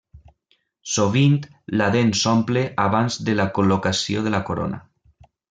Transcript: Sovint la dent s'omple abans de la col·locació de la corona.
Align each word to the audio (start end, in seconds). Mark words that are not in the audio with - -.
Sovint 0.93 1.35
la 1.81 1.89
dent 1.97 2.09
s'omple 2.21 2.65
abans 2.85 3.19
de 3.29 3.37
la 3.43 3.47
col·locació 3.59 4.27
de 4.31 4.35
la 4.39 4.43
corona. 4.51 4.83